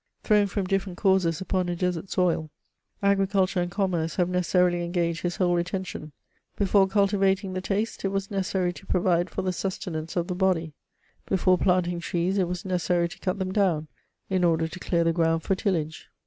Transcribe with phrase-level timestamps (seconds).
[0.23, 2.49] Thrown from different causes upon a desert soil,
[3.03, 6.11] sericulture and commerce have necessarily engaged his whole attention;
[6.55, 10.73] before cultivating the taste, it was necessary to provide for the sustenance of the body;
[11.27, 13.89] before planting trees, it was necessary to cut them down,
[14.27, 16.09] in order to clear the ground for tillage.